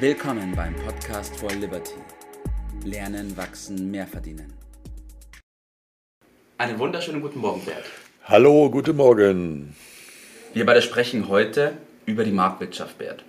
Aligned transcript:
Willkommen 0.00 0.54
beim 0.54 0.76
Podcast 0.76 1.34
for 1.34 1.50
Liberty. 1.50 1.96
Lernen, 2.84 3.36
wachsen, 3.36 3.90
mehr 3.90 4.06
verdienen. 4.06 4.52
Einen 6.56 6.78
wunderschönen 6.78 7.20
guten 7.20 7.40
Morgen, 7.40 7.64
Bert. 7.64 7.82
Hallo, 8.22 8.70
guten 8.70 8.94
Morgen. 8.94 9.74
Wir 10.54 10.64
beide 10.64 10.82
sprechen 10.82 11.26
heute 11.26 11.72
über 12.06 12.22
die 12.22 12.30
Marktwirtschaft, 12.30 12.96
Bert. 12.96 13.24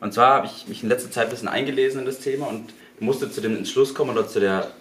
Und 0.00 0.12
zwar 0.12 0.34
habe 0.34 0.46
ich 0.46 0.68
mich 0.68 0.82
in 0.82 0.90
letzter 0.90 1.10
Zeit 1.10 1.28
ein 1.28 1.30
bisschen 1.30 1.48
eingelesen 1.48 2.00
in 2.00 2.06
das 2.06 2.20
Thema 2.20 2.48
und 2.48 2.74
musste 3.00 3.30
zu 3.30 3.40
dem 3.40 3.56
Entschluss 3.56 3.94
kommen 3.94 4.10
oder 4.10 4.28
zu, 4.28 4.40
der, 4.40 4.72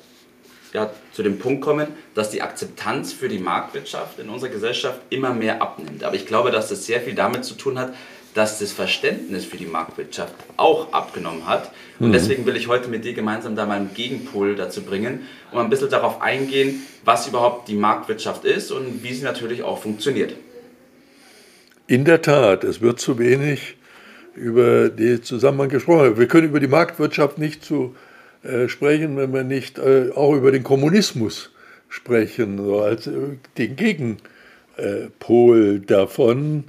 ja, 0.73 0.91
zu 1.13 1.23
dem 1.23 1.39
Punkt 1.39 1.61
kommen, 1.61 1.87
dass 2.15 2.31
die 2.31 2.41
Akzeptanz 2.41 3.13
für 3.13 3.29
die 3.29 3.39
Marktwirtschaft 3.39 4.19
in 4.19 4.27
unserer 4.27 4.49
Gesellschaft 4.49 4.99
immer 5.09 5.33
mehr 5.33 5.61
abnimmt. 5.61 6.03
Aber 6.03 6.17
ich 6.17 6.25
glaube, 6.25 6.51
dass 6.51 6.67
das 6.67 6.85
sehr 6.85 6.99
viel 6.99 7.15
damit 7.15 7.45
zu 7.45 7.53
tun 7.53 7.79
hat, 7.79 7.93
dass 8.33 8.59
das 8.59 8.71
Verständnis 8.71 9.45
für 9.45 9.57
die 9.57 9.65
Marktwirtschaft 9.65 10.33
auch 10.57 10.91
abgenommen 10.91 11.47
hat. 11.47 11.71
Und 11.99 12.09
mhm. 12.09 12.13
deswegen 12.13 12.45
will 12.45 12.55
ich 12.55 12.67
heute 12.67 12.89
mit 12.89 13.05
dir 13.05 13.13
gemeinsam 13.13 13.55
da 13.55 13.65
mal 13.65 13.77
einen 13.77 13.93
Gegenpol 13.93 14.55
dazu 14.55 14.81
bringen, 14.81 15.21
um 15.51 15.59
ein 15.59 15.69
bisschen 15.69 15.89
darauf 15.89 16.21
eingehen, 16.21 16.81
was 17.05 17.27
überhaupt 17.27 17.67
die 17.67 17.75
Marktwirtschaft 17.75 18.45
ist 18.45 18.71
und 18.71 19.03
wie 19.03 19.13
sie 19.13 19.23
natürlich 19.23 19.63
auch 19.63 19.79
funktioniert. 19.79 20.35
In 21.87 22.05
der 22.05 22.21
Tat, 22.21 22.63
es 22.63 22.81
wird 22.81 22.99
zu 22.99 23.19
wenig 23.19 23.75
über 24.35 24.89
den 24.89 25.21
Zusammenhang 25.21 25.69
gesprochen. 25.69 26.17
Wir 26.17 26.27
können 26.27 26.47
über 26.47 26.59
die 26.59 26.67
Marktwirtschaft 26.67 27.37
nicht 27.37 27.63
zu 27.63 27.95
äh, 28.43 28.67
sprechen, 28.67 29.15
wenn 29.17 29.33
wir 29.33 29.43
nicht 29.43 29.79
äh, 29.79 30.11
auch 30.13 30.33
über 30.33 30.51
den 30.51 30.63
Kommunismus 30.63 31.51
sprechen, 31.87 32.57
so 32.57 32.81
als 32.81 33.07
äh, 33.07 33.37
den 33.57 33.77
Gegenpol 33.77 35.79
davon. 35.79 36.65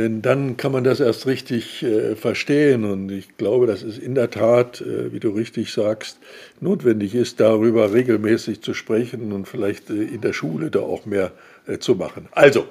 Denn 0.00 0.22
dann 0.22 0.56
kann 0.56 0.72
man 0.72 0.82
das 0.82 0.98
erst 0.98 1.26
richtig 1.26 1.82
äh, 1.82 2.16
verstehen. 2.16 2.84
Und 2.84 3.10
ich 3.10 3.36
glaube, 3.36 3.66
dass 3.66 3.82
es 3.82 3.98
in 3.98 4.14
der 4.14 4.30
Tat, 4.30 4.80
äh, 4.80 5.12
wie 5.12 5.20
du 5.20 5.28
richtig 5.28 5.72
sagst, 5.72 6.18
notwendig 6.58 7.14
ist, 7.14 7.38
darüber 7.38 7.92
regelmäßig 7.92 8.62
zu 8.62 8.72
sprechen 8.72 9.30
und 9.32 9.46
vielleicht 9.46 9.90
äh, 9.90 10.02
in 10.02 10.22
der 10.22 10.32
Schule 10.32 10.70
da 10.70 10.80
auch 10.80 11.04
mehr 11.04 11.32
zu 11.80 11.94
machen. 11.94 12.26
Also, 12.32 12.66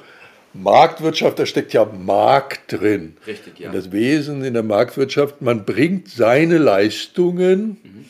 Marktwirtschaft, 0.53 1.37
da 1.37 1.45
steckt 1.45 1.73
ja 1.73 1.85
Markt 1.85 2.71
drin. 2.71 3.15
Richtig, 3.27 3.59
ja. 3.59 3.69
Und 3.69 3.75
das 3.75 3.91
Wesen 3.91 4.43
in 4.43 4.55
der 4.55 4.63
Marktwirtschaft, 4.63 5.43
man 5.43 5.63
bringt 5.63 6.09
seine 6.09 6.57
Leistungen 6.57 7.77
mhm. 7.83 8.05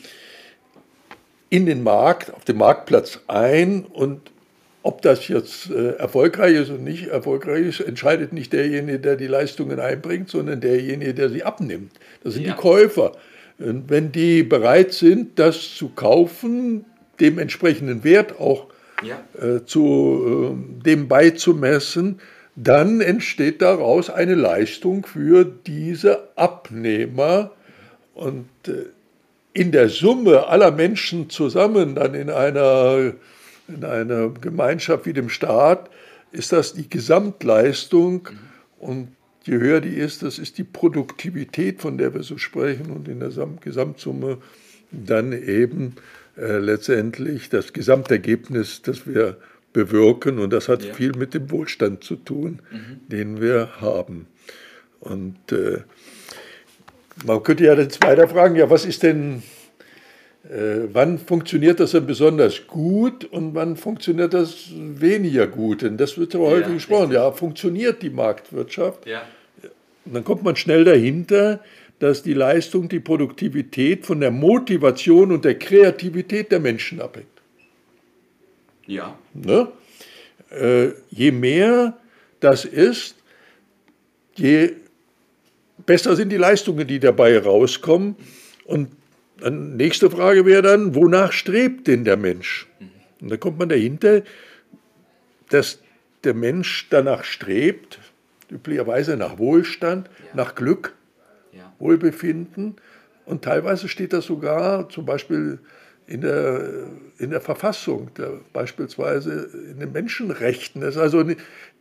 in 1.50 1.66
den 1.66 1.82
Markt, 1.82 2.32
auf 2.32 2.44
den 2.46 2.56
Marktplatz 2.56 3.20
ein 3.28 3.84
und 3.84 4.30
ob 4.82 5.02
das 5.02 5.28
jetzt 5.28 5.70
äh, 5.70 5.96
erfolgreich 5.96 6.54
ist 6.54 6.70
und 6.70 6.84
nicht 6.84 7.08
erfolgreich 7.08 7.66
ist, 7.66 7.80
entscheidet 7.80 8.32
nicht 8.32 8.52
derjenige, 8.52 8.98
der 8.98 9.16
die 9.16 9.26
Leistungen 9.26 9.78
einbringt, 9.78 10.30
sondern 10.30 10.60
derjenige, 10.60 11.14
der 11.14 11.28
sie 11.28 11.42
abnimmt. 11.42 11.92
Das 12.24 12.34
sind 12.34 12.44
ja. 12.44 12.54
die 12.54 12.58
Käufer. 12.58 13.12
Und 13.58 13.90
wenn 13.90 14.10
die 14.10 14.42
bereit 14.42 14.92
sind, 14.92 15.38
das 15.38 15.74
zu 15.74 15.90
kaufen, 15.90 16.86
dem 17.20 17.38
entsprechenden 17.38 18.04
Wert 18.04 18.40
auch 18.40 18.68
ja. 19.02 19.22
äh, 19.38 19.64
zu, 19.66 20.56
äh, 20.56 20.84
dem 20.84 21.08
beizumessen, 21.08 22.20
dann 22.56 23.00
entsteht 23.00 23.62
daraus 23.62 24.10
eine 24.10 24.34
Leistung 24.34 25.06
für 25.06 25.44
diese 25.44 26.28
Abnehmer. 26.36 27.52
Und 28.14 28.48
äh, 28.66 28.86
in 29.52 29.72
der 29.72 29.88
Summe 29.88 30.46
aller 30.46 30.70
Menschen 30.70 31.28
zusammen, 31.28 31.94
dann 31.94 32.14
in 32.14 32.30
einer, 32.30 33.12
in 33.74 33.84
einer 33.84 34.28
Gemeinschaft 34.30 35.06
wie 35.06 35.12
dem 35.12 35.28
Staat, 35.28 35.90
ist 36.32 36.52
das 36.52 36.74
die 36.74 36.88
Gesamtleistung. 36.88 38.28
Mhm. 38.30 38.38
Und 38.78 39.08
je 39.44 39.58
höher 39.58 39.80
die 39.80 39.94
ist, 39.94 40.22
das 40.22 40.38
ist 40.38 40.58
die 40.58 40.64
Produktivität, 40.64 41.80
von 41.80 41.98
der 41.98 42.14
wir 42.14 42.22
so 42.22 42.38
sprechen. 42.38 42.90
Und 42.90 43.08
in 43.08 43.20
der 43.20 43.30
Gesamtsumme 43.60 44.38
dann 44.90 45.32
eben 45.32 45.96
äh, 46.36 46.58
letztendlich 46.58 47.48
das 47.48 47.72
Gesamtergebnis, 47.72 48.82
das 48.82 49.06
wir 49.06 49.36
bewirken. 49.72 50.38
Und 50.38 50.52
das 50.52 50.68
hat 50.68 50.84
ja. 50.84 50.94
viel 50.94 51.12
mit 51.12 51.34
dem 51.34 51.50
Wohlstand 51.50 52.04
zu 52.04 52.16
tun, 52.16 52.60
mhm. 52.70 53.08
den 53.08 53.40
wir 53.40 53.80
haben. 53.80 54.26
Und 55.00 55.52
äh, 55.52 55.78
man 57.24 57.42
könnte 57.42 57.64
ja 57.64 57.74
jetzt 57.74 58.02
weiter 58.02 58.28
fragen, 58.28 58.56
ja, 58.56 58.70
was 58.70 58.84
ist 58.84 59.02
denn, 59.02 59.42
wann 60.92 61.18
funktioniert 61.18 61.78
das 61.78 61.92
denn 61.92 62.06
besonders 62.06 62.66
gut 62.66 63.24
und 63.24 63.54
wann 63.54 63.76
funktioniert 63.76 64.34
das 64.34 64.70
weniger 64.74 65.46
gut? 65.46 65.82
Denn 65.82 65.96
das 65.96 66.18
wird 66.18 66.34
aber 66.34 66.46
ja, 66.46 66.50
häufig 66.50 66.74
gesprochen. 66.74 67.12
Ja, 67.12 67.30
funktioniert 67.30 68.02
die 68.02 68.10
Marktwirtschaft? 68.10 69.06
Ja. 69.06 69.22
Und 70.04 70.14
dann 70.14 70.24
kommt 70.24 70.42
man 70.42 70.56
schnell 70.56 70.84
dahinter, 70.84 71.60
dass 72.00 72.22
die 72.22 72.34
Leistung, 72.34 72.88
die 72.88 72.98
Produktivität 72.98 74.06
von 74.06 74.20
der 74.20 74.30
Motivation 74.30 75.30
und 75.30 75.44
der 75.44 75.58
Kreativität 75.58 76.50
der 76.50 76.58
Menschen 76.58 77.00
abhängt. 77.00 77.28
Ja. 78.86 79.16
Ne? 79.34 79.68
Äh, 80.50 80.88
je 81.10 81.30
mehr 81.30 81.96
das 82.40 82.64
ist, 82.64 83.14
je 84.34 84.72
besser 85.86 86.16
sind 86.16 86.30
die 86.30 86.38
Leistungen, 86.38 86.88
die 86.88 86.98
dabei 86.98 87.38
rauskommen. 87.38 88.16
Und 88.64 88.88
die 89.44 89.50
nächste 89.50 90.10
Frage 90.10 90.46
wäre 90.46 90.62
dann, 90.62 90.94
wonach 90.94 91.32
strebt 91.32 91.86
denn 91.86 92.04
der 92.04 92.16
Mensch? 92.16 92.66
Und 93.20 93.30
da 93.30 93.36
kommt 93.36 93.58
man 93.58 93.68
dahinter, 93.68 94.22
dass 95.50 95.80
der 96.24 96.34
Mensch 96.34 96.88
danach 96.90 97.24
strebt, 97.24 97.98
üblicherweise 98.50 99.16
nach 99.16 99.38
Wohlstand, 99.38 100.08
ja. 100.18 100.34
nach 100.34 100.54
Glück, 100.54 100.94
ja. 101.52 101.72
Wohlbefinden. 101.78 102.76
Und 103.24 103.44
teilweise 103.44 103.88
steht 103.88 104.12
das 104.12 104.26
sogar 104.26 104.88
zum 104.88 105.06
Beispiel 105.06 105.58
in 106.06 106.22
der, 106.22 106.88
in 107.18 107.30
der 107.30 107.40
Verfassung, 107.40 108.12
der, 108.14 108.40
beispielsweise 108.52 109.50
in 109.70 109.78
den 109.78 109.92
Menschenrechten. 109.92 110.80
Das 110.80 110.96
ist 110.96 111.00
also 111.00 111.24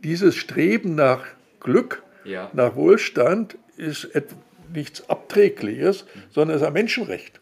dieses 0.03 0.35
Streben 0.35 0.95
nach 0.95 1.25
Glück, 1.59 2.03
ja. 2.23 2.49
nach 2.53 2.75
Wohlstand 2.75 3.57
ist 3.77 4.09
nichts 4.71 5.09
Abträgliches, 5.09 6.03
mhm. 6.03 6.19
sondern 6.29 6.57
es 6.57 6.61
ist 6.61 6.67
ein 6.67 6.73
Menschenrecht. 6.73 7.41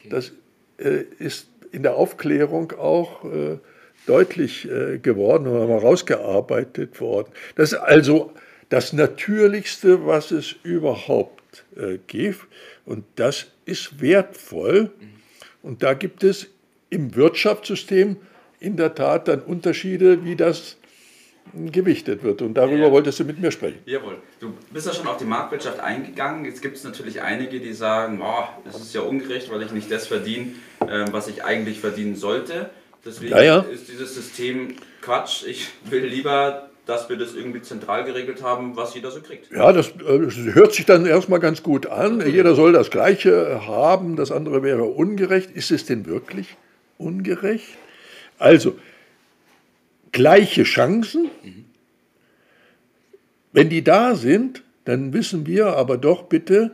Okay. 0.00 0.08
Das 0.08 0.32
äh, 0.78 1.04
ist 1.18 1.48
in 1.72 1.82
der 1.82 1.94
Aufklärung 1.94 2.72
auch 2.72 3.24
äh, 3.24 3.58
deutlich 4.06 4.68
äh, 4.68 4.98
geworden 4.98 5.46
und 5.46 5.68
herausgearbeitet 5.68 7.00
worden. 7.00 7.30
Das 7.54 7.72
ist 7.72 7.78
also 7.78 8.32
das 8.68 8.92
Natürlichste, 8.92 10.06
was 10.06 10.30
es 10.30 10.54
überhaupt 10.62 11.64
äh, 11.76 11.98
gibt. 12.06 12.46
Und 12.84 13.04
das 13.16 13.48
ist 13.66 14.00
wertvoll. 14.00 14.90
Und 15.62 15.82
da 15.82 15.94
gibt 15.94 16.24
es 16.24 16.48
im 16.88 17.14
Wirtschaftssystem 17.14 18.16
in 18.58 18.76
der 18.76 18.94
Tat 18.94 19.28
dann 19.28 19.40
Unterschiede, 19.40 20.24
wie 20.24 20.36
das 20.36 20.76
gewichtet 21.72 22.22
wird. 22.22 22.42
Und 22.42 22.54
darüber 22.54 22.86
ja. 22.86 22.90
wolltest 22.90 23.20
du 23.20 23.24
mit 23.24 23.40
mir 23.40 23.50
sprechen. 23.50 23.78
Jawohl. 23.86 24.16
Du 24.38 24.54
bist 24.72 24.86
ja 24.86 24.92
schon 24.92 25.06
auf 25.06 25.16
die 25.16 25.24
Marktwirtschaft 25.24 25.80
eingegangen. 25.80 26.44
Jetzt 26.44 26.62
gibt 26.62 26.76
es 26.76 26.84
natürlich 26.84 27.22
einige, 27.22 27.60
die 27.60 27.72
sagen, 27.72 28.20
oh, 28.22 28.44
das 28.64 28.80
ist 28.80 28.94
ja 28.94 29.02
ungerecht, 29.02 29.50
weil 29.50 29.62
ich 29.62 29.72
nicht 29.72 29.90
das 29.90 30.06
verdiene, 30.06 30.52
äh, 30.80 31.06
was 31.10 31.28
ich 31.28 31.44
eigentlich 31.44 31.80
verdienen 31.80 32.16
sollte. 32.16 32.70
Deswegen 33.04 33.32
ja, 33.32 33.42
ja. 33.42 33.58
ist 33.60 33.88
dieses 33.88 34.14
System 34.14 34.76
Quatsch. 35.00 35.44
Ich 35.46 35.68
will 35.88 36.04
lieber 36.04 36.70
dass 36.90 37.08
wir 37.08 37.16
das 37.16 37.34
irgendwie 37.34 37.62
zentral 37.62 38.04
geregelt 38.04 38.42
haben, 38.42 38.76
was 38.76 38.94
jeder 38.94 39.10
so 39.10 39.20
kriegt. 39.20 39.52
Ja, 39.52 39.72
das, 39.72 39.92
das 39.96 40.36
äh, 40.36 40.54
hört 40.54 40.74
sich 40.74 40.86
dann 40.86 41.06
erstmal 41.06 41.38
ganz 41.38 41.62
gut 41.62 41.86
an. 41.86 42.20
Jeder 42.26 42.54
soll 42.56 42.72
das 42.72 42.90
Gleiche 42.90 43.66
haben, 43.66 44.16
das 44.16 44.32
andere 44.32 44.62
wäre 44.64 44.84
ungerecht. 44.84 45.50
Ist 45.52 45.70
es 45.70 45.84
denn 45.84 46.06
wirklich 46.06 46.56
ungerecht? 46.98 47.78
Also, 48.38 48.76
gleiche 50.12 50.64
Chancen. 50.64 51.30
Mhm. 51.42 51.64
Wenn 53.52 53.68
die 53.68 53.82
da 53.82 54.14
sind, 54.14 54.62
dann 54.84 55.12
wissen 55.12 55.46
wir 55.46 55.76
aber 55.76 55.98
doch 55.98 56.24
bitte, 56.24 56.72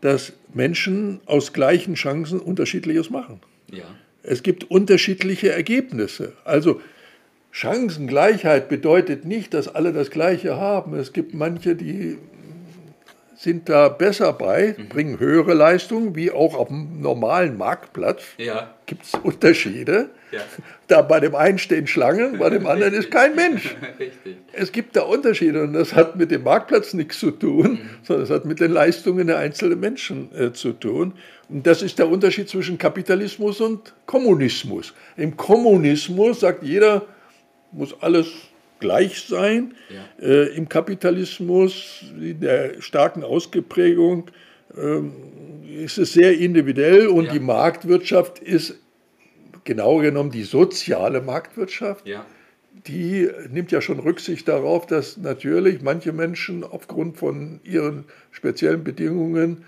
dass 0.00 0.32
Menschen 0.52 1.20
aus 1.26 1.52
gleichen 1.52 1.94
Chancen 1.94 2.40
unterschiedliches 2.40 3.10
machen. 3.10 3.40
Ja. 3.72 3.84
Es 4.22 4.42
gibt 4.42 4.64
unterschiedliche 4.70 5.50
Ergebnisse. 5.50 6.32
Also 6.44 6.80
Chancengleichheit 7.52 8.68
bedeutet 8.68 9.24
nicht, 9.24 9.54
dass 9.54 9.68
alle 9.68 9.92
das 9.92 10.10
Gleiche 10.10 10.56
haben. 10.56 10.94
Es 10.94 11.12
gibt 11.12 11.32
manche, 11.32 11.74
die 11.74 12.18
sind 13.36 13.68
da 13.68 13.88
besser 13.88 14.32
bei, 14.32 14.74
mhm. 14.76 14.88
bringen 14.88 15.20
höhere 15.20 15.52
Leistungen, 15.52 16.16
wie 16.16 16.30
auch 16.30 16.54
auf 16.54 16.68
dem 16.68 17.00
normalen 17.00 17.58
Marktplatz. 17.58 18.22
Ja. 18.38 18.74
Gibt 18.86 19.04
es 19.04 19.14
Unterschiede. 19.14 20.10
Ja. 20.32 20.40
Da 20.88 21.02
bei 21.02 21.18
dem 21.18 21.34
einen 21.34 21.58
stehen 21.58 21.88
Schlangen, 21.88 22.38
bei 22.38 22.48
dem 22.48 22.64
anderen 22.64 22.94
ist 22.94 23.10
kein 23.10 23.34
Mensch. 23.34 23.74
Richtig. 23.98 24.36
Es 24.52 24.70
gibt 24.70 24.94
da 24.94 25.02
Unterschiede 25.02 25.64
und 25.64 25.72
das 25.72 25.92
hat 25.96 26.14
mit 26.14 26.30
dem 26.30 26.44
Marktplatz 26.44 26.94
nichts 26.94 27.18
zu 27.18 27.32
tun, 27.32 27.72
mhm. 27.72 27.90
sondern 28.04 28.24
es 28.24 28.30
hat 28.30 28.44
mit 28.44 28.60
den 28.60 28.70
Leistungen 28.70 29.26
der 29.26 29.38
einzelnen 29.38 29.80
Menschen 29.80 30.30
äh, 30.32 30.52
zu 30.52 30.72
tun. 30.72 31.14
Und 31.48 31.66
das 31.66 31.82
ist 31.82 31.98
der 31.98 32.08
Unterschied 32.08 32.48
zwischen 32.48 32.78
Kapitalismus 32.78 33.60
und 33.60 33.94
Kommunismus. 34.06 34.94
Im 35.16 35.36
Kommunismus 35.36 36.38
sagt 36.38 36.62
jeder, 36.62 37.02
muss 37.72 38.00
alles 38.00 38.28
gleich 38.80 39.22
sein. 39.22 39.74
Ja. 39.88 40.26
Äh, 40.26 40.56
Im 40.56 40.68
Kapitalismus, 40.68 42.04
in 42.20 42.40
der 42.40 42.80
starken 42.80 43.22
Ausgeprägung, 43.24 44.30
ähm, 44.76 45.12
ist 45.84 45.98
es 45.98 46.12
sehr 46.12 46.36
individuell 46.38 47.08
und 47.08 47.26
Ja. 47.26 47.32
die 47.32 47.40
Marktwirtschaft 47.40 48.38
ist 48.38 48.76
genau 49.64 49.98
genommen 49.98 50.30
die 50.30 50.44
soziale 50.44 51.20
Marktwirtschaft. 51.20 52.06
Ja. 52.06 52.24
Die 52.86 53.28
nimmt 53.50 53.72
ja 53.72 53.80
schon 53.80 53.98
Rücksicht 53.98 54.46
darauf, 54.48 54.86
dass 54.86 55.16
natürlich 55.16 55.82
manche 55.82 56.12
Menschen 56.12 56.62
aufgrund 56.62 57.16
von 57.16 57.60
ihren 57.64 58.04
speziellen 58.30 58.84
Bedingungen 58.84 59.64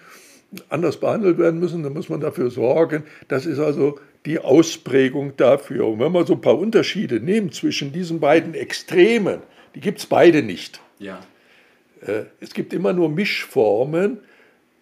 anders 0.69 0.99
behandelt 1.01 1.39
werden 1.39 1.59
müssen. 1.59 1.83
Da 1.83 1.91
muss 1.91 2.09
man 2.09 2.21
dafür 2.21 2.51
sorgen. 2.51 3.03
Das 3.27 3.45
ist 3.45 3.59
also 3.59 3.99
die 4.27 4.39
Ausprägung 4.39 5.37
dafür. 5.37 5.87
Und 5.87 6.01
wenn 6.01 6.13
man 6.13 6.27
so 6.27 6.35
ein 6.35 6.41
paar 6.41 6.59
Unterschiede 6.59 7.21
nimmt 7.21 7.55
zwischen 7.55 7.93
diesen 7.93 8.21
beiden 8.21 8.55
Extremen, 8.55 9.41
die 9.75 9.81
gibt 9.81 9.99
es 9.99 10.07
beide 10.07 10.43
nicht. 10.43 10.81
Ja. 10.99 11.21
Äh, 12.07 12.25
Es 12.41 12.53
gibt 12.53 12.73
immer 12.73 12.93
nur 12.93 13.09
Mischformen. 13.09 14.19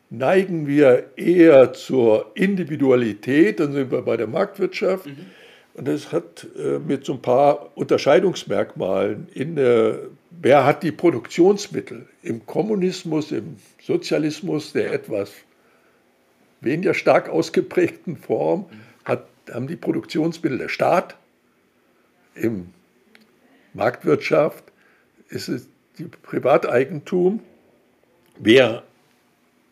Neigen 0.09 0.67
wir 0.67 1.11
eher 1.17 1.73
zur 1.73 2.31
Individualität, 2.35 3.59
dann 3.59 3.73
sind 3.73 3.91
wir 3.91 4.03
bei 4.03 4.17
der 4.17 4.29
Marktwirtschaft. 4.29 5.09
Und 5.75 5.89
das 5.89 6.13
hat 6.13 6.47
äh, 6.57 6.79
mit 6.79 7.05
so 7.05 7.15
ein 7.15 7.23
paar 7.23 7.73
Unterscheidungsmerkmalen 7.75 9.29
in 9.35 9.57
der, 9.57 9.99
wer 10.31 10.65
hat 10.65 10.83
die 10.83 10.93
Produktionsmittel? 10.93 12.07
Im 12.23 12.47
Kommunismus, 12.47 13.33
im 13.33 13.57
Sozialismus, 13.83 14.73
der 14.73 14.93
etwas 14.93 15.33
weniger 16.61 16.95
stark 16.95 17.29
ausgeprägten 17.29 18.17
Form, 18.17 18.67
hat, 19.07 19.27
haben 19.51 19.67
die 19.69 19.77
Produktionsmittel 19.77 20.59
der 20.59 20.69
Staat. 20.69 21.17
Im 22.35 22.75
Marktwirtschaft 23.73 24.65
ist 25.29 25.49
es 25.49 25.69
die 25.99 26.05
Privateigentum. 26.05 27.41
Wer 28.39 28.83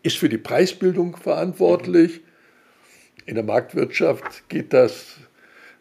ist 0.02 0.16
für 0.16 0.28
die 0.30 0.38
Preisbildung 0.38 1.16
verantwortlich? 1.16 2.20
In 3.26 3.34
der 3.34 3.44
Marktwirtschaft 3.44 4.48
geht 4.48 4.72
das 4.72 5.16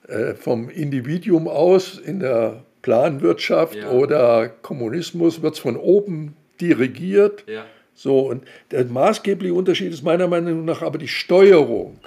äh, 0.08 0.34
vom 0.34 0.70
Individuum 0.70 1.48
aus, 1.48 1.98
in 1.98 2.20
der 2.20 2.64
Planwirtschaft 2.82 3.76
Ja. 3.76 3.92
oder 3.92 4.50
Kommunismus 4.50 5.42
wird 5.42 5.54
es 5.54 5.60
von 5.60 5.78
oben 5.78 6.36
dirigiert. 6.60 7.46
Ja. 7.48 7.66
So, 7.94 8.30
und 8.30 8.44
der 8.72 8.86
maßgebliche 8.86 9.54
Unterschied 9.54 9.94
ist 9.94 10.04
meiner 10.04 10.28
Meinung 10.28 10.66
nach 10.66 10.82
aber 10.82 10.98
die 10.98 11.08
Steuerung. 11.08 12.00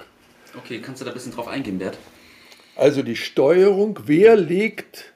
Okay, 0.57 0.79
kannst 0.79 1.01
du 1.01 1.05
da 1.05 1.11
ein 1.11 1.13
bisschen 1.13 1.31
drauf 1.33 1.47
eingehen, 1.47 1.77
Bert? 1.77 1.97
Also 2.75 3.01
die 3.01 3.15
Steuerung, 3.15 3.99
wer 4.05 4.35
legt 4.35 5.13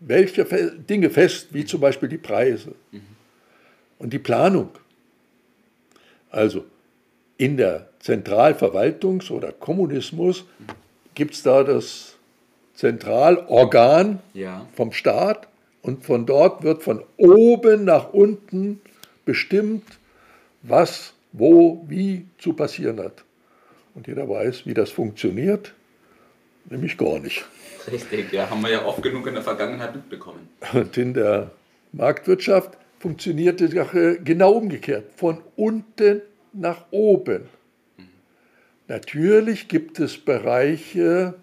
welche 0.00 0.44
Dinge 0.44 1.10
fest, 1.10 1.48
wie 1.52 1.64
zum 1.64 1.80
Beispiel 1.80 2.08
die 2.08 2.18
Preise 2.18 2.74
und 3.98 4.12
die 4.12 4.18
Planung. 4.18 4.70
Also 6.30 6.64
in 7.36 7.56
der 7.56 7.88
Zentralverwaltungs- 8.02 9.30
oder 9.30 9.52
Kommunismus 9.52 10.44
gibt 11.14 11.34
es 11.34 11.42
da 11.42 11.64
das 11.64 12.16
Zentralorgan 12.74 14.20
Ja. 14.34 14.66
vom 14.74 14.92
Staat 14.92 15.48
und 15.82 16.04
von 16.04 16.26
dort 16.26 16.62
wird 16.62 16.82
von 16.82 17.02
oben 17.16 17.84
nach 17.84 18.12
unten 18.12 18.80
bestimmt, 19.24 19.84
was, 20.62 21.14
wo, 21.32 21.84
wie 21.88 22.26
zu 22.38 22.52
passieren 22.52 22.98
hat. 23.00 23.24
Und 23.94 24.06
jeder 24.06 24.28
weiß, 24.28 24.66
wie 24.66 24.74
das 24.74 24.90
funktioniert, 24.90 25.74
nämlich 26.68 26.98
gar 26.98 27.18
nicht. 27.18 27.44
Richtig, 27.90 28.32
ja, 28.32 28.48
haben 28.50 28.62
wir 28.62 28.70
ja 28.70 28.84
oft 28.84 29.02
genug 29.02 29.26
in 29.26 29.34
der 29.34 29.42
Vergangenheit 29.42 29.94
mitbekommen. 29.94 30.48
Und 30.72 30.96
in 30.96 31.14
der 31.14 31.50
Marktwirtschaft 31.92 32.78
funktioniert 32.98 33.60
die 33.60 33.68
Sache 33.68 34.18
genau 34.22 34.52
umgekehrt, 34.52 35.04
von 35.16 35.42
unten 35.56 36.22
nach 36.52 36.86
oben. 36.90 37.42
Natürlich 38.88 39.68
gibt 39.68 40.00
es 40.00 40.18
Bereiche, 40.18 41.34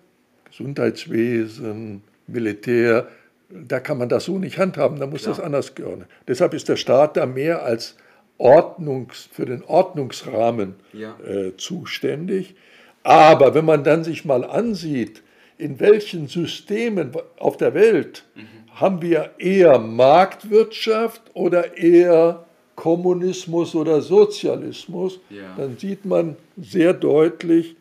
Gesundheitswesen, 0.45 2.03
Militär, 2.27 3.07
da 3.49 3.79
kann 3.79 3.97
man 3.97 4.09
das 4.09 4.25
so 4.25 4.37
nicht 4.37 4.57
handhaben, 4.57 4.99
da 4.99 5.07
muss 5.07 5.23
Klar. 5.23 5.35
das 5.35 5.43
anders 5.43 5.75
gehören. 5.75 6.05
Deshalb 6.27 6.53
ist 6.53 6.69
der 6.69 6.77
Staat 6.77 7.17
da 7.17 7.25
mehr 7.25 7.63
als 7.63 7.95
Ordnungs, 8.41 9.29
für 9.31 9.45
den 9.45 9.63
Ordnungsrahmen 9.63 10.75
Ja. 10.93 11.15
äh, 11.25 11.55
zuständig. 11.57 12.55
Aber 13.03 13.53
wenn 13.53 13.65
man 13.65 13.83
dann 13.83 14.03
sich 14.03 14.25
mal 14.25 14.43
ansieht, 14.43 15.21
in 15.57 15.79
welchen 15.79 16.27
Systemen 16.27 17.11
auf 17.37 17.55
der 17.57 17.73
Welt 17.75 18.25
haben 18.73 19.01
wir 19.01 19.31
eher 19.37 19.77
Marktwirtschaft 19.79 21.21
oder 21.35 21.77
eher 21.77 22.45
Kommunismus 22.75 23.75
oder 23.75 24.01
Sozialismus, 24.01 25.19
Ja. 25.29 25.53
dann 25.57 25.77
sieht 25.77 26.03
man 26.05 26.35
sehr 26.59 26.93
deutlich, 26.93 27.75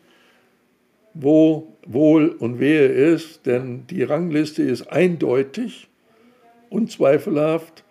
wo 1.15 1.67
Wohl 1.87 2.29
und 2.29 2.59
Wehe 2.59 2.85
ist, 2.87 3.45
denn 3.47 3.85
die 3.89 4.03
Rangliste 4.03 4.61
ist 4.61 4.83
eindeutig, 4.91 5.87
unzweifelhaft. 6.69 7.83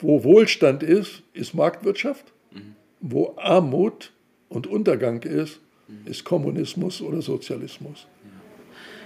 Wo 0.00 0.22
Wohlstand 0.24 0.82
ist, 0.82 1.22
ist 1.32 1.54
Marktwirtschaft. 1.54 2.24
Wo 3.00 3.34
Armut 3.36 4.12
und 4.48 4.66
Untergang 4.66 5.22
ist, 5.22 5.60
ist 6.04 6.24
Kommunismus 6.24 7.00
oder 7.00 7.22
Sozialismus. 7.22 8.06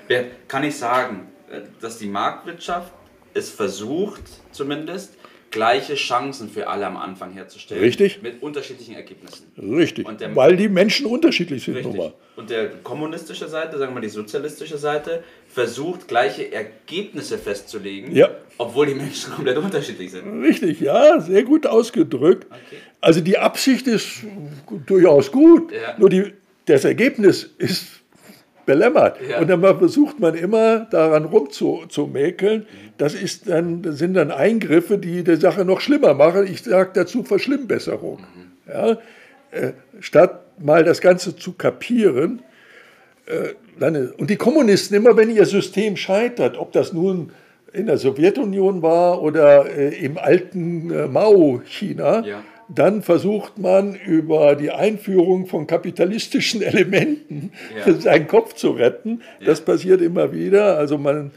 Bert, 0.08 0.48
kann 0.48 0.64
ich 0.64 0.76
sagen, 0.76 1.28
äh, 1.50 1.60
dass 1.80 1.98
die 1.98 2.06
Marktwirtschaft 2.06 2.92
es 3.34 3.50
versucht, 3.50 4.22
zumindest, 4.50 5.14
gleiche 5.50 5.94
Chancen 5.96 6.48
für 6.48 6.66
alle 6.66 6.86
am 6.86 6.96
Anfang 6.96 7.32
herzustellen. 7.32 7.82
Richtig. 7.82 8.22
Mit 8.22 8.42
unterschiedlichen 8.42 8.94
Ergebnissen. 8.94 9.52
Richtig, 9.58 10.06
Und 10.06 10.18
der- 10.20 10.34
weil 10.34 10.56
die 10.56 10.68
Menschen 10.70 11.04
unterschiedlich 11.04 11.62
sind. 11.62 11.76
Richtig. 11.76 11.94
mal. 11.94 12.14
Und 12.36 12.48
der 12.48 12.70
kommunistische 12.82 13.46
Seite, 13.48 13.76
sagen 13.78 13.90
wir 13.90 13.96
mal 13.96 14.00
die 14.00 14.08
sozialistische 14.08 14.78
Seite, 14.78 15.22
versucht 15.48 16.08
gleiche 16.08 16.50
Ergebnisse 16.50 17.36
festzulegen, 17.36 18.16
Ja. 18.16 18.30
Obwohl 18.62 18.86
die 18.86 18.94
Menschen 18.94 19.32
komplett 19.32 19.58
unterschiedlich 19.58 20.10
sind. 20.10 20.42
Richtig, 20.42 20.80
ja, 20.80 21.20
sehr 21.20 21.42
gut 21.42 21.66
ausgedrückt. 21.66 22.46
Okay. 22.50 22.80
Also 23.00 23.20
die 23.20 23.38
Absicht 23.38 23.86
ist 23.86 24.24
durchaus 24.86 25.30
gut, 25.32 25.72
Ja. 25.72 25.98
nur 25.98 26.08
die, 26.10 26.32
das 26.66 26.84
Ergebnis 26.84 27.50
ist 27.58 28.02
belämmert. 28.64 29.18
Ja. 29.28 29.40
Und 29.40 29.48
dann 29.48 29.60
versucht 29.60 30.20
man 30.20 30.34
immer 30.34 30.86
daran 30.90 31.24
rumzumäkeln. 31.24 32.66
Das, 32.98 33.14
ist 33.14 33.48
dann, 33.48 33.82
das 33.82 33.98
sind 33.98 34.14
dann 34.14 34.30
Eingriffe, 34.30 34.98
die 34.98 35.24
die 35.24 35.36
Sache 35.36 35.64
noch 35.64 35.80
schlimmer 35.80 36.14
machen. 36.14 36.46
Ich 36.46 36.62
sage 36.62 36.90
dazu 36.94 37.24
Verschlimmbesserung. 37.24 38.24
Ja? 38.68 38.98
Äh, 39.50 39.72
statt 40.00 40.40
mal 40.58 40.84
das 40.84 41.00
Ganze 41.00 41.34
zu 41.36 41.52
kapieren, 41.52 42.42
äh, 43.26 43.54
dann, 43.78 44.12
und 44.12 44.30
die 44.30 44.36
Kommunisten, 44.36 44.96
immer 44.96 45.16
wenn 45.16 45.30
ihr 45.30 45.46
System 45.46 45.96
scheitert, 45.96 46.56
ob 46.56 46.72
das 46.72 46.92
nun 46.92 47.32
in 47.72 47.86
der 47.86 47.98
Sowjetunion 47.98 48.82
war 48.82 49.22
oder 49.22 49.66
äh, 49.70 49.94
im 50.04 50.18
alten 50.18 50.90
äh, 50.90 51.06
Mao-China, 51.06 52.24
Ja. 52.24 52.42
dann 52.68 53.02
versucht 53.02 53.58
man 53.58 53.94
über 53.94 54.54
die 54.56 54.70
Einführung 54.70 55.46
von 55.46 55.66
kapitalistischen 55.66 56.62
Elementen 56.70 57.52
Ja. 57.86 57.92
seinen 57.94 58.26
Kopf 58.28 58.54
zu 58.54 58.70
retten. 58.72 59.22
Das 59.44 59.60
passiert 59.62 60.00
immer 60.02 60.32
wieder. 60.32 60.76
Also 60.78 60.98
man 60.98 61.30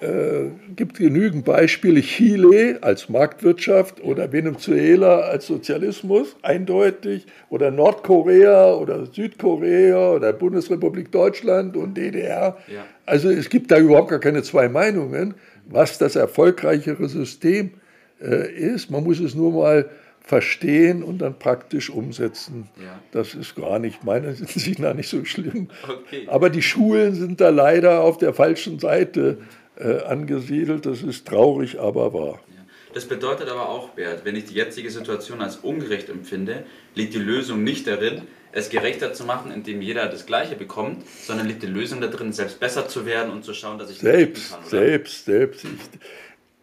äh, 0.00 0.48
gibt 0.76 0.96
genügend 0.98 1.44
Beispiele. 1.44 2.00
Chile 2.00 2.78
als 2.80 3.08
Marktwirtschaft 3.10 4.02
oder 4.02 4.32
Venezuela 4.32 5.18
als 5.20 5.46
Sozialismus, 5.46 6.36
eindeutig. 6.42 7.26
Oder 7.50 7.70
Nordkorea 7.70 8.74
oder 8.74 9.04
Südkorea 9.06 10.12
oder 10.12 10.32
Bundesrepublik 10.32 11.12
Deutschland 11.12 11.76
und 11.76 11.96
DDR. 11.96 12.56
Ja. 12.72 12.84
Also 13.04 13.28
es 13.28 13.50
gibt 13.50 13.70
da 13.70 13.78
überhaupt 13.78 14.08
gar 14.10 14.20
keine 14.20 14.42
zwei 14.42 14.68
Meinungen, 14.68 15.34
was 15.70 15.98
das 15.98 16.16
erfolgreichere 16.16 17.08
System 17.08 17.72
äh, 18.20 18.52
ist. 18.52 18.90
Man 18.90 19.04
muss 19.04 19.20
es 19.20 19.34
nur 19.34 19.52
mal 19.52 19.90
verstehen 20.20 21.02
und 21.02 21.18
dann 21.18 21.38
praktisch 21.38 21.90
umsetzen. 21.90 22.68
Ja. 22.80 23.00
Das 23.12 23.34
ist 23.34 23.56
gar 23.56 23.78
nicht 23.78 24.04
meiner 24.04 24.28
Ansicht 24.28 24.78
nach 24.78 24.94
nicht 24.94 25.08
so 25.08 25.24
schlimm. 25.24 25.68
Okay. 25.82 26.26
Aber 26.26 26.50
die 26.50 26.62
Schulen 26.62 27.14
sind 27.14 27.40
da 27.40 27.48
leider 27.48 28.02
auf 28.02 28.18
der 28.18 28.34
falschen 28.34 28.78
Seite 28.78 29.38
äh, 29.76 30.02
angesiedelt. 30.02 30.86
Das 30.86 31.02
ist 31.02 31.26
traurig, 31.26 31.80
aber 31.80 32.12
wahr. 32.12 32.40
Ja. 32.48 32.60
Das 32.92 33.06
bedeutet 33.06 33.48
aber 33.48 33.68
auch, 33.68 33.90
Bert, 33.90 34.24
wenn 34.24 34.36
ich 34.36 34.44
die 34.44 34.54
jetzige 34.54 34.90
Situation 34.90 35.40
als 35.40 35.56
ungerecht 35.56 36.08
empfinde, 36.08 36.64
liegt 36.94 37.14
die 37.14 37.18
Lösung 37.18 37.64
nicht 37.64 37.86
darin, 37.86 38.22
es 38.52 38.70
gerechter 38.70 39.12
zu 39.12 39.24
machen, 39.24 39.52
indem 39.52 39.80
jeder 39.80 40.06
das 40.08 40.26
Gleiche 40.26 40.56
bekommt, 40.56 41.04
sondern 41.24 41.46
liegt 41.46 41.62
die 41.62 41.66
Lösung 41.66 42.00
darin, 42.00 42.32
selbst 42.32 42.60
besser 42.60 42.88
zu 42.88 43.06
werden 43.06 43.30
und 43.30 43.44
zu 43.44 43.54
schauen, 43.54 43.78
dass 43.78 43.90
ich 43.90 43.98
das 43.98 44.04
Selbst, 44.04 44.50
kann, 44.50 44.64
selbst, 44.66 45.24
selbst. 45.24 45.64
Ich, 45.64 45.70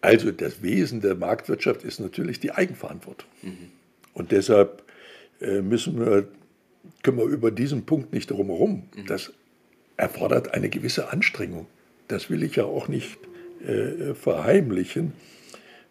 also 0.01 0.32
das 0.32 0.62
Wesen 0.62 1.01
der 1.01 1.15
Marktwirtschaft 1.15 1.84
ist 1.84 2.00
natürlich 2.00 2.39
die 2.39 2.51
Eigenverantwortung. 2.51 3.29
Und 4.13 4.32
deshalb 4.32 4.84
äh, 5.41 5.62
müssen 5.62 6.00
wir, 6.00 6.27
können 7.03 7.17
wir 7.17 7.25
über 7.25 7.51
diesen 7.51 7.86
Punkt 7.86 8.13
nicht 8.13 8.32
drum 8.32 8.48
herum. 8.48 8.89
Das 9.08 9.32
erfordert 9.98 10.53
eine 10.53 10.70
gewisse 10.70 11.10
Anstrengung. 11.12 11.67
Das 12.08 12.29
will 12.29 12.44
ich 12.44 12.56
ja 12.56 12.65
auch 12.65 12.88
nicht 12.88 13.17
äh, 13.65 14.13
verheimlichen. 14.13 15.13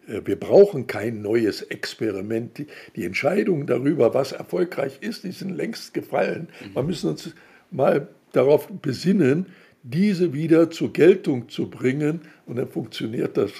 Äh, 0.07 0.21
wir 0.25 0.39
brauchen 0.39 0.87
kein 0.87 1.21
neues 1.21 1.61
Experiment. 1.61 2.65
Die 2.95 3.05
Entscheidungen 3.05 3.67
darüber, 3.67 4.13
was 4.13 4.31
erfolgreich 4.31 4.97
ist, 5.01 5.23
die 5.23 5.31
sind 5.31 5.55
längst 5.55 5.93
gefallen. 5.93 6.49
Wir 6.73 6.83
müssen 6.83 7.09
uns 7.09 7.33
mal 7.71 8.07
darauf 8.31 8.67
besinnen, 8.67 9.47
diese 9.83 10.33
wieder 10.33 10.69
zur 10.69 10.91
Geltung 10.91 11.49
zu 11.49 11.69
bringen 11.69 12.21
und 12.45 12.57
dann 12.57 12.67
funktioniert 12.67 13.37
das 13.37 13.51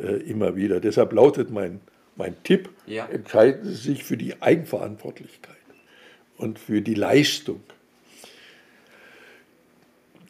äh, 0.00 0.16
immer 0.22 0.56
wieder. 0.56 0.80
Deshalb 0.80 1.12
lautet 1.12 1.50
mein, 1.50 1.80
mein 2.16 2.34
Tipp, 2.44 2.70
ja. 2.86 3.06
entscheiden 3.06 3.64
Sie 3.64 3.74
sich 3.74 4.04
für 4.04 4.16
die 4.16 4.40
Eigenverantwortlichkeit 4.40 5.56
und 6.36 6.58
für 6.58 6.80
die 6.80 6.94
Leistung. 6.94 7.60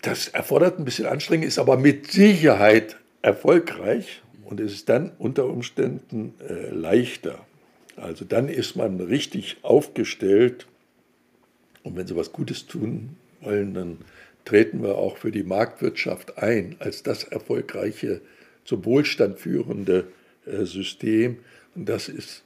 Das 0.02 0.28
erfordert 0.28 0.78
ein 0.78 0.84
bisschen 0.84 1.06
Anstrengung, 1.06 1.46
ist 1.46 1.58
aber 1.58 1.76
mit 1.76 2.10
Sicherheit 2.10 2.96
erfolgreich 3.22 4.22
und 4.50 4.60
es 4.60 4.72
ist 4.72 4.88
dann 4.88 5.12
unter 5.18 5.46
Umständen 5.46 6.34
äh, 6.46 6.70
leichter. 6.70 7.46
Also 7.96 8.24
dann 8.24 8.48
ist 8.48 8.76
man 8.76 9.00
richtig 9.00 9.58
aufgestellt 9.62 10.66
und 11.82 11.96
wenn 11.96 12.06
Sie 12.06 12.16
was 12.16 12.32
Gutes 12.32 12.66
tun 12.66 13.16
wollen, 13.40 13.74
dann 13.74 13.98
treten 14.44 14.82
wir 14.82 14.96
auch 14.96 15.16
für 15.16 15.30
die 15.30 15.44
Marktwirtschaft 15.44 16.38
ein 16.38 16.76
als 16.78 17.02
das 17.02 17.24
erfolgreiche, 17.24 18.20
zum 18.64 18.84
Wohlstand 18.84 19.38
führende 19.38 20.08
äh, 20.46 20.64
System. 20.64 21.38
Und 21.74 21.88
das 21.88 22.08
ist 22.08 22.42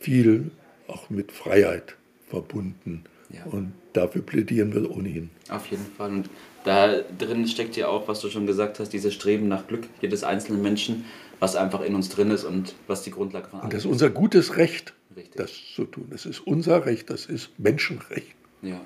viel 0.00 0.50
auch 0.88 1.08
mit 1.10 1.32
Freiheit 1.32 1.96
verbunden. 2.28 3.04
Ja. 3.32 3.44
Und 3.50 3.72
dafür 3.92 4.22
plädieren 4.22 4.74
wir 4.74 4.90
ohnehin. 4.90 5.30
Auf 5.48 5.66
jeden 5.68 5.86
Fall. 5.86 6.10
Und 6.10 6.30
da 6.64 7.00
drin 7.18 7.46
steckt 7.46 7.76
ja 7.76 7.88
auch, 7.88 8.08
was 8.08 8.20
du 8.20 8.30
schon 8.30 8.46
gesagt 8.46 8.78
hast, 8.78 8.90
dieses 8.90 9.14
Streben 9.14 9.48
nach 9.48 9.66
Glück 9.66 9.88
jedes 10.00 10.22
einzelnen 10.24 10.62
Menschen, 10.62 11.04
was 11.40 11.56
einfach 11.56 11.80
in 11.80 11.94
uns 11.94 12.08
drin 12.08 12.30
ist 12.30 12.44
und 12.44 12.74
was 12.86 13.02
die 13.02 13.10
Grundlage 13.10 13.48
von 13.48 13.60
allem 13.60 13.68
ist. 13.68 13.72
Und 13.72 13.74
das 13.74 13.84
ist 13.84 13.90
unser 13.90 14.10
gutes 14.10 14.56
Recht, 14.56 14.94
Richtig. 15.16 15.36
das 15.36 15.50
zu 15.74 15.84
tun. 15.84 16.06
Das 16.10 16.26
ist 16.26 16.40
unser 16.40 16.86
Recht, 16.86 17.10
das 17.10 17.26
ist 17.26 17.50
Menschenrecht. 17.58 18.34
Ja. 18.62 18.80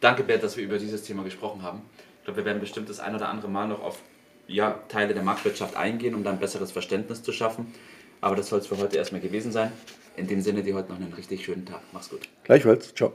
Danke, 0.00 0.22
Bert, 0.22 0.42
dass 0.42 0.56
wir 0.56 0.64
über 0.64 0.78
dieses 0.78 1.02
Thema 1.02 1.22
gesprochen 1.22 1.62
haben. 1.62 1.82
Ich 2.18 2.24
glaube, 2.24 2.38
wir 2.38 2.44
werden 2.44 2.60
bestimmt 2.60 2.90
das 2.90 3.00
ein 3.00 3.14
oder 3.14 3.28
andere 3.28 3.48
Mal 3.48 3.68
noch 3.68 3.82
auf 3.82 4.02
ja, 4.48 4.80
Teile 4.88 5.14
der 5.14 5.22
Marktwirtschaft 5.22 5.76
eingehen, 5.76 6.14
um 6.14 6.24
dann 6.24 6.34
ein 6.34 6.40
besseres 6.40 6.72
Verständnis 6.72 7.22
zu 7.22 7.32
schaffen. 7.32 7.72
Aber 8.20 8.36
das 8.36 8.48
soll 8.48 8.60
es 8.60 8.66
für 8.66 8.78
heute 8.78 8.96
erstmal 8.96 9.20
gewesen 9.20 9.52
sein. 9.52 9.72
In 10.16 10.26
dem 10.26 10.40
Sinne, 10.40 10.62
dir 10.62 10.74
heute 10.74 10.90
noch 10.90 11.00
einen 11.00 11.12
richtig 11.12 11.44
schönen 11.44 11.66
Tag. 11.66 11.82
Mach's 11.92 12.08
gut. 12.08 12.28
Gleichfalls. 12.44 12.94
Ciao. 12.94 13.14